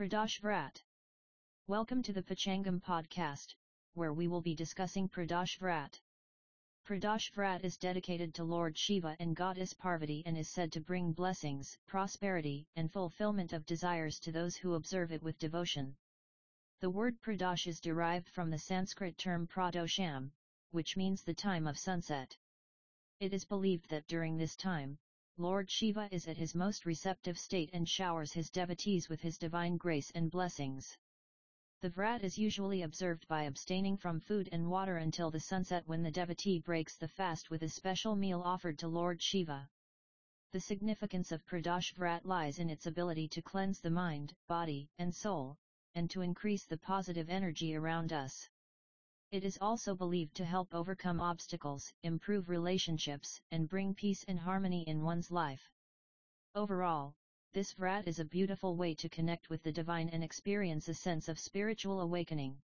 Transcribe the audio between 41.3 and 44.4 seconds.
of Pradosh Vrat lies in its ability to cleanse the mind,